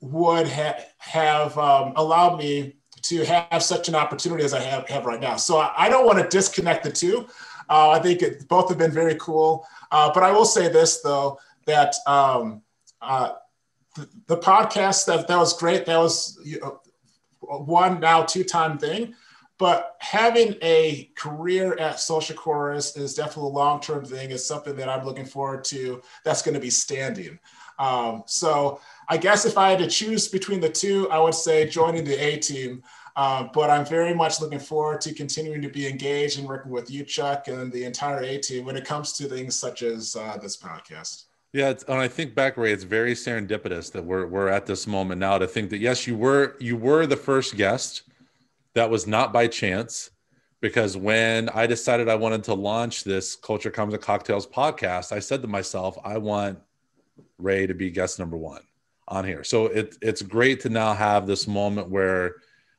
would 0.00 0.48
ha- 0.48 0.78
have 0.98 1.56
um, 1.56 1.94
allowed 1.96 2.38
me 2.38 2.76
to 3.02 3.24
have 3.24 3.62
such 3.62 3.88
an 3.88 3.94
opportunity 3.94 4.44
as 4.44 4.52
I 4.54 4.60
have, 4.60 4.88
have 4.88 5.06
right 5.06 5.20
now. 5.20 5.36
So 5.36 5.58
I, 5.58 5.72
I 5.76 5.88
don't 5.88 6.06
want 6.06 6.18
to 6.18 6.28
disconnect 6.28 6.84
the 6.84 6.92
two. 6.92 7.26
Uh, 7.72 7.88
I 7.88 8.00
think 8.00 8.20
it, 8.20 8.46
both 8.48 8.68
have 8.68 8.76
been 8.76 8.92
very 8.92 9.14
cool. 9.14 9.66
Uh, 9.90 10.12
but 10.12 10.22
I 10.22 10.30
will 10.30 10.44
say 10.44 10.68
this 10.68 11.00
though 11.00 11.38
that 11.64 11.94
um, 12.06 12.60
uh, 13.00 13.32
the, 13.96 14.06
the, 14.26 14.36
podcast 14.36 15.06
that 15.06 15.26
that 15.26 15.38
was 15.38 15.58
great. 15.58 15.86
That 15.86 15.96
was 15.96 16.38
you 16.44 16.60
know, 16.60 16.80
one 17.40 17.98
now 17.98 18.24
two 18.24 18.44
time 18.44 18.76
thing. 18.76 19.14
But 19.56 19.96
having 20.00 20.56
a 20.60 21.10
career 21.16 21.74
at 21.78 21.98
Social 21.98 22.36
Chorus 22.36 22.94
is 22.94 23.14
definitely 23.14 23.52
a 23.52 23.54
long 23.54 23.80
term 23.80 24.04
thing. 24.04 24.32
Is 24.32 24.44
something 24.44 24.76
that 24.76 24.90
I'm 24.90 25.06
looking 25.06 25.24
forward 25.24 25.64
to. 25.64 26.02
That's 26.26 26.42
going 26.42 26.54
to 26.54 26.60
be 26.60 26.68
standing. 26.68 27.38
Um, 27.78 28.24
so 28.26 28.80
I 29.08 29.16
guess 29.16 29.46
if 29.46 29.56
I 29.56 29.70
had 29.70 29.78
to 29.78 29.86
choose 29.88 30.28
between 30.28 30.60
the 30.60 30.68
two, 30.68 31.10
I 31.10 31.18
would 31.18 31.34
say 31.34 31.66
joining 31.66 32.04
the 32.04 32.22
A 32.22 32.36
team. 32.36 32.82
Uh, 33.14 33.48
but 33.52 33.68
I'm 33.68 33.84
very 33.84 34.14
much 34.14 34.40
looking 34.40 34.58
forward 34.58 35.00
to 35.02 35.12
continuing 35.12 35.60
to 35.62 35.68
be 35.68 35.86
engaged 35.86 36.38
and 36.38 36.48
working 36.48 36.72
with 36.72 36.90
you, 36.90 37.04
Chuck, 37.04 37.48
and 37.48 37.70
the 37.70 37.84
entire 37.84 38.22
A 38.22 38.38
team 38.38 38.64
when 38.64 38.76
it 38.76 38.84
comes 38.84 39.12
to 39.14 39.24
things 39.24 39.54
such 39.54 39.82
as 39.82 40.16
uh, 40.16 40.38
this 40.40 40.56
podcast. 40.56 41.24
Yeah, 41.52 41.74
and 41.88 41.98
I 41.98 42.08
think 42.08 42.34
back, 42.34 42.56
Ray, 42.56 42.72
it's 42.72 42.84
very 42.84 43.12
serendipitous 43.12 43.92
that 43.92 44.02
we're 44.02 44.26
we're 44.26 44.48
at 44.48 44.64
this 44.64 44.86
moment 44.86 45.20
now 45.20 45.36
to 45.36 45.46
think 45.46 45.68
that 45.70 45.78
yes, 45.78 46.06
you 46.06 46.16
were 46.16 46.56
you 46.58 46.78
were 46.78 47.06
the 47.06 47.16
first 47.16 47.56
guest. 47.56 48.04
That 48.74 48.88
was 48.88 49.06
not 49.06 49.34
by 49.34 49.48
chance, 49.48 50.08
because 50.62 50.96
when 50.96 51.50
I 51.50 51.66
decided 51.66 52.08
I 52.08 52.14
wanted 52.14 52.44
to 52.44 52.54
launch 52.54 53.04
this 53.04 53.36
Culture 53.36 53.70
Comms 53.70 53.92
and 53.92 54.00
Cocktails 54.00 54.46
podcast, 54.46 55.12
I 55.12 55.18
said 55.18 55.42
to 55.42 55.48
myself, 55.48 55.98
I 56.02 56.16
want 56.16 56.58
Ray 57.36 57.66
to 57.66 57.74
be 57.74 57.90
guest 57.90 58.18
number 58.18 58.38
one 58.38 58.62
on 59.08 59.26
here. 59.26 59.44
So 59.44 59.66
it, 59.66 59.98
it's 60.00 60.22
great 60.22 60.60
to 60.60 60.70
now 60.70 60.94
have 60.94 61.26
this 61.26 61.46
moment 61.46 61.90
where 61.90 62.36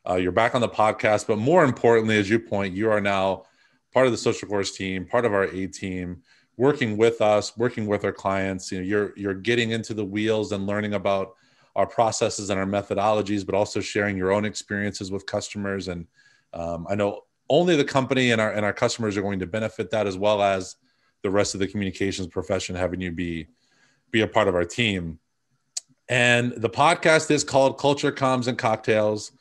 uh, 0.10 0.16
you're 0.16 0.32
back 0.32 0.56
on 0.56 0.62
the 0.62 0.70
podcast, 0.70 1.28
but 1.28 1.38
more 1.38 1.64
importantly, 1.64 2.18
as 2.18 2.30
you 2.30 2.40
point, 2.40 2.76
you 2.76 2.90
are 2.92 3.02
now 3.02 3.44
part 3.94 4.06
of 4.06 4.12
the 4.12 4.18
social 4.18 4.48
chorus 4.48 4.76
team, 4.76 5.06
part 5.06 5.26
of 5.26 5.34
our 5.34 5.46
A 5.46 5.68
team 5.68 6.22
working 6.58 6.98
with 6.98 7.22
us, 7.22 7.58
working 7.58 7.88
with 7.88 8.04
our 8.06 8.12
clients. 8.12 8.72
You 8.72 8.80
know, 8.80 8.86
you're 8.86 9.14
you're 9.16 9.34
getting 9.34 9.72
into 9.72 9.94
the 9.94 10.06
wheels 10.06 10.52
and 10.52 10.68
learning 10.68 10.94
about 10.94 11.36
our 11.76 11.88
processes 11.88 12.50
and 12.50 12.60
our 12.60 12.66
methodologies, 12.66 13.46
but 13.46 13.56
also 13.56 13.80
sharing 13.80 14.18
your 14.18 14.32
own 14.32 14.46
experiences 14.46 15.12
with 15.12 15.26
customers. 15.26 15.88
And 15.88 16.06
um, 16.54 16.86
I 16.90 16.96
know 16.96 17.22
only 17.50 17.76
the 17.76 17.86
company 17.86 18.32
and 18.32 18.40
our 18.40 18.52
and 18.52 18.66
our 18.66 18.74
customers 18.74 19.18
are 19.18 19.22
going 19.22 19.40
to 19.40 19.48
benefit 19.48 19.92
that, 19.92 20.08
as 20.08 20.18
well 20.18 20.42
as 20.42 20.76
the 21.22 21.32
rest 21.32 21.54
of 21.54 21.60
the 21.60 21.68
communications 21.68 22.28
profession 22.28 22.76
having 22.76 23.02
you 23.02 23.12
be 23.12 23.48
be 24.12 24.22
a 24.22 24.28
part 24.28 24.48
of 24.48 24.56
our 24.56 24.66
team. 24.66 25.20
And 26.10 26.52
the 26.58 26.70
podcast 26.70 27.32
is 27.32 27.44
called 27.44 27.80
Culture 27.80 28.12
Comms 28.12 28.48
and 28.48 28.58
Cocktails. 28.58 29.32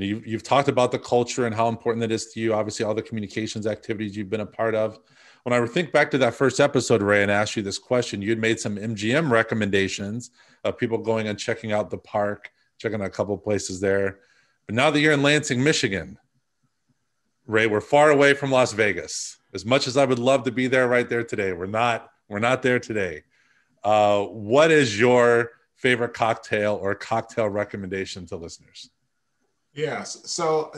You 0.00 0.06
know, 0.06 0.16
you've, 0.16 0.26
you've 0.26 0.42
talked 0.42 0.68
about 0.68 0.92
the 0.92 0.98
culture 0.98 1.44
and 1.44 1.54
how 1.54 1.68
important 1.68 2.02
it 2.02 2.10
is 2.10 2.32
to 2.32 2.40
you. 2.40 2.54
Obviously, 2.54 2.86
all 2.86 2.94
the 2.94 3.02
communications 3.02 3.66
activities 3.66 4.16
you've 4.16 4.30
been 4.30 4.40
a 4.40 4.46
part 4.46 4.74
of 4.74 4.98
when 5.42 5.52
I 5.52 5.64
think 5.66 5.92
back 5.92 6.10
to 6.12 6.18
that 6.18 6.34
first 6.34 6.60
episode, 6.60 7.02
Ray, 7.02 7.22
and 7.22 7.30
asked 7.30 7.56
you 7.56 7.62
this 7.62 7.78
question, 7.78 8.20
you 8.20 8.30
had 8.30 8.38
made 8.38 8.60
some 8.60 8.76
MGM 8.76 9.30
recommendations 9.30 10.30
of 10.64 10.78
people 10.78 10.98
going 10.98 11.28
and 11.28 11.38
checking 11.38 11.72
out 11.72 11.90
the 11.90 11.98
park, 11.98 12.50
checking 12.78 13.00
out 13.00 13.06
a 13.06 13.10
couple 13.10 13.36
places 13.38 13.80
there. 13.80 14.20
But 14.66 14.74
now 14.74 14.90
that 14.90 15.00
you're 15.00 15.12
in 15.12 15.22
Lansing, 15.22 15.62
Michigan, 15.62 16.18
Ray, 17.46 17.66
we're 17.66 17.80
far 17.80 18.10
away 18.10 18.34
from 18.34 18.50
Las 18.50 18.72
Vegas. 18.72 19.38
As 19.52 19.64
much 19.64 19.86
as 19.86 19.96
I 19.96 20.04
would 20.04 20.18
love 20.18 20.44
to 20.44 20.52
be 20.52 20.66
there 20.66 20.88
right 20.88 21.08
there 21.08 21.24
today, 21.24 21.52
we're 21.52 21.66
not. 21.66 22.10
We're 22.28 22.38
not 22.38 22.62
there 22.62 22.78
today. 22.78 23.24
Uh, 23.82 24.24
what 24.24 24.70
is 24.70 24.98
your 24.98 25.50
favorite 25.76 26.14
cocktail 26.14 26.78
or 26.80 26.94
cocktail 26.94 27.48
recommendation 27.48 28.26
to 28.26 28.36
listeners? 28.36 28.90
Yes. 29.72 30.20
So 30.24 30.72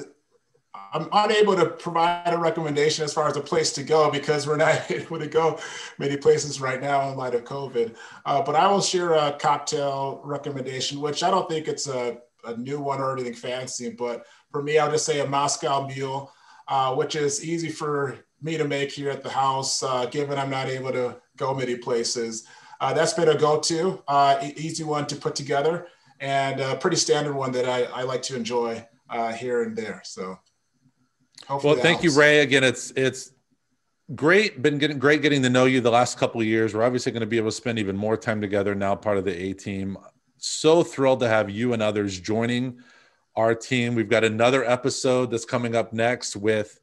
I'm 0.74 1.08
unable 1.12 1.56
to 1.56 1.66
provide 1.66 2.32
a 2.32 2.38
recommendation 2.38 3.04
as 3.04 3.12
far 3.12 3.28
as 3.28 3.36
a 3.36 3.40
place 3.40 3.72
to 3.72 3.82
go 3.82 4.10
because 4.10 4.46
we're 4.46 4.56
not 4.56 4.90
able 4.90 5.18
to 5.18 5.26
go 5.26 5.58
many 5.98 6.16
places 6.16 6.60
right 6.60 6.80
now 6.80 7.10
in 7.10 7.16
light 7.16 7.34
of 7.34 7.44
COVID. 7.44 7.94
Uh, 8.24 8.42
but 8.42 8.54
I 8.54 8.66
will 8.68 8.80
share 8.80 9.12
a 9.12 9.32
cocktail 9.32 10.20
recommendation, 10.24 11.00
which 11.00 11.22
I 11.22 11.30
don't 11.30 11.48
think 11.48 11.68
it's 11.68 11.88
a, 11.88 12.18
a, 12.44 12.56
new 12.56 12.80
one 12.80 13.00
or 13.00 13.12
anything 13.12 13.34
fancy. 13.34 13.90
But 13.90 14.26
for 14.50 14.62
me, 14.62 14.78
I'll 14.78 14.90
just 14.90 15.06
say 15.06 15.20
a 15.20 15.26
Moscow 15.26 15.86
Mule, 15.86 16.32
uh, 16.68 16.94
which 16.94 17.16
is 17.16 17.44
easy 17.44 17.68
for 17.68 18.18
me 18.40 18.56
to 18.56 18.64
make 18.64 18.90
here 18.90 19.10
at 19.10 19.22
the 19.22 19.30
house, 19.30 19.82
uh, 19.82 20.06
given 20.06 20.38
I'm 20.38 20.50
not 20.50 20.68
able 20.68 20.92
to 20.92 21.16
go 21.36 21.54
many 21.54 21.76
places. 21.76 22.46
Uh, 22.80 22.92
that's 22.92 23.12
been 23.12 23.28
a 23.28 23.38
go-to, 23.38 24.02
uh, 24.08 24.38
easy 24.56 24.82
one 24.82 25.06
to 25.06 25.14
put 25.14 25.36
together, 25.36 25.86
and 26.22 26.60
a 26.60 26.76
pretty 26.76 26.96
standard 26.96 27.34
one 27.34 27.52
that 27.52 27.68
I, 27.68 27.82
I 27.84 28.02
like 28.04 28.22
to 28.22 28.36
enjoy 28.36 28.86
uh, 29.10 29.32
here 29.32 29.62
and 29.62 29.76
there. 29.76 30.00
So. 30.04 30.38
Hopefully 31.48 31.74
well, 31.74 31.82
thank 31.82 32.00
helps. 32.00 32.14
you, 32.14 32.20
Ray. 32.20 32.40
Again, 32.40 32.62
it's 32.62 32.92
it's 32.94 33.32
great. 34.14 34.62
Been 34.62 34.78
getting 34.78 35.00
great 35.00 35.22
getting 35.22 35.42
to 35.42 35.50
know 35.50 35.64
you 35.64 35.80
the 35.80 35.90
last 35.90 36.16
couple 36.16 36.40
of 36.40 36.46
years. 36.46 36.72
We're 36.72 36.84
obviously 36.84 37.10
going 37.10 37.22
to 37.22 37.26
be 37.26 37.36
able 37.36 37.48
to 37.48 37.56
spend 37.56 37.80
even 37.80 37.96
more 37.96 38.16
time 38.16 38.40
together 38.40 38.76
now, 38.76 38.94
part 38.94 39.18
of 39.18 39.24
the 39.24 39.36
A 39.36 39.52
team. 39.52 39.98
So 40.38 40.84
thrilled 40.84 41.18
to 41.20 41.28
have 41.28 41.50
you 41.50 41.72
and 41.72 41.82
others 41.82 42.20
joining 42.20 42.78
our 43.34 43.56
team. 43.56 43.96
We've 43.96 44.08
got 44.08 44.22
another 44.22 44.64
episode 44.64 45.32
that's 45.32 45.44
coming 45.44 45.74
up 45.74 45.92
next 45.92 46.36
with 46.36 46.80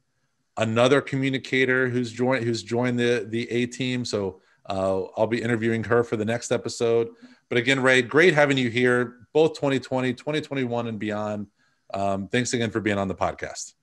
another 0.56 1.00
communicator 1.00 1.88
who's 1.88 2.12
joined 2.12 2.44
who's 2.44 2.62
joined 2.62 2.98
the 2.98 3.26
the 3.28 3.50
A 3.50 3.66
team. 3.66 4.04
So 4.04 4.42
uh, 4.68 5.04
I'll 5.16 5.26
be 5.26 5.40
interviewing 5.40 5.84
her 5.84 6.04
for 6.04 6.16
the 6.16 6.24
next 6.24 6.52
episode. 6.52 7.08
But 7.50 7.58
again, 7.58 7.82
Ray, 7.82 8.00
great 8.00 8.32
having 8.32 8.56
you 8.56 8.70
here, 8.70 9.26
both 9.34 9.54
2020, 9.54 10.14
2021, 10.14 10.86
and 10.86 10.98
beyond. 10.98 11.48
Um, 11.92 12.28
thanks 12.28 12.54
again 12.54 12.70
for 12.70 12.80
being 12.80 12.96
on 12.96 13.08
the 13.08 13.14
podcast. 13.14 13.74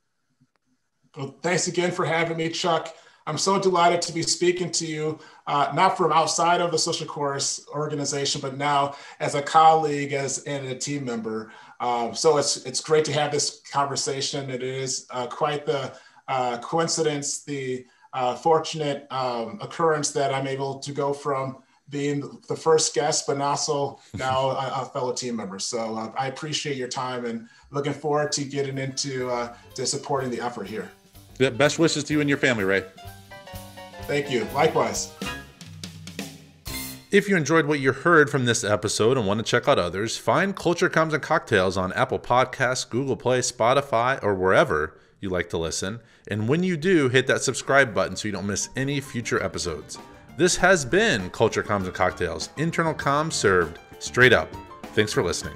Well, 1.15 1.35
thanks 1.41 1.67
again 1.67 1.91
for 1.91 2.05
having 2.05 2.37
me, 2.37 2.49
Chuck. 2.49 2.95
I'm 3.27 3.37
so 3.37 3.59
delighted 3.59 4.01
to 4.03 4.13
be 4.13 4.21
speaking 4.21 4.71
to 4.71 4.85
you, 4.85 5.19
uh, 5.47 5.73
not 5.75 5.97
from 5.97 6.13
outside 6.13 6.61
of 6.61 6.71
the 6.71 6.77
Social 6.79 7.05
Chorus 7.05 7.67
organization, 7.67 8.39
but 8.39 8.57
now 8.57 8.95
as 9.19 9.35
a 9.35 9.41
colleague 9.41 10.13
as 10.13 10.43
and 10.45 10.65
a 10.67 10.75
team 10.75 11.03
member. 11.03 11.51
Um, 11.81 12.15
so 12.15 12.37
it's 12.37 12.65
it's 12.65 12.79
great 12.79 13.03
to 13.03 13.11
have 13.11 13.33
this 13.33 13.61
conversation. 13.69 14.49
It 14.49 14.63
is 14.63 15.07
uh, 15.09 15.27
quite 15.27 15.65
the 15.65 15.91
uh, 16.29 16.59
coincidence, 16.59 17.43
the 17.43 17.85
uh, 18.13 18.35
fortunate 18.35 19.07
um, 19.11 19.59
occurrence 19.61 20.11
that 20.11 20.33
I'm 20.33 20.47
able 20.47 20.79
to 20.79 20.93
go 20.93 21.11
from 21.11 21.63
being 21.89 22.41
the 22.47 22.55
first 22.55 22.93
guest, 22.93 23.25
but 23.27 23.39
also 23.39 23.99
now 24.15 24.49
a, 24.51 24.81
a 24.81 24.85
fellow 24.85 25.13
team 25.13 25.35
member. 25.35 25.59
So 25.59 25.95
uh, 25.95 26.11
I 26.17 26.27
appreciate 26.27 26.77
your 26.77 26.87
time 26.87 27.25
and 27.25 27.47
looking 27.71 27.93
forward 27.93 28.31
to 28.33 28.43
getting 28.43 28.77
into 28.77 29.29
uh, 29.29 29.55
to 29.75 29.85
supporting 29.85 30.29
the 30.29 30.41
effort 30.41 30.67
here. 30.67 30.91
Best 31.37 31.79
wishes 31.79 32.03
to 32.05 32.13
you 32.13 32.21
and 32.21 32.29
your 32.29 32.39
family, 32.39 32.63
Ray. 32.63 32.83
Thank 34.03 34.31
you. 34.31 34.45
Likewise. 34.53 35.13
If 37.09 37.29
you 37.29 37.37
enjoyed 37.37 37.67
what 37.67 37.79
you 37.79 37.93
heard 37.93 38.29
from 38.29 38.43
this 38.43 38.65
episode 38.65 39.17
and 39.17 39.25
want 39.25 39.37
to 39.39 39.43
check 39.45 39.67
out 39.67 39.79
others, 39.79 40.17
find 40.17 40.53
Culture 40.53 40.89
Comms 40.89 41.13
and 41.13 41.23
Cocktails 41.23 41.77
on 41.77 41.93
Apple 41.93 42.19
Podcasts, 42.19 42.89
Google 42.89 43.15
Play, 43.15 43.39
Spotify, 43.39 44.21
or 44.21 44.35
wherever 44.35 44.99
you 45.21 45.29
like 45.29 45.49
to 45.51 45.57
listen. 45.57 46.01
And 46.27 46.49
when 46.49 46.63
you 46.63 46.75
do, 46.75 47.07
hit 47.07 47.27
that 47.27 47.41
subscribe 47.41 47.93
button 47.93 48.17
so 48.17 48.27
you 48.27 48.33
don't 48.33 48.45
miss 48.45 48.67
any 48.75 48.99
future 48.99 49.41
episodes. 49.41 49.97
This 50.37 50.55
has 50.57 50.85
been 50.85 51.31
Culture 51.31 51.63
Comms 51.63 51.85
and 51.85 51.95
Cocktails, 51.95 52.49
internal 52.57 52.93
comms 52.93 53.33
served 53.33 53.79
straight 53.97 54.33
up. 54.33 54.47
Thanks 54.93 55.11
for 55.11 55.23
listening. 55.23 55.55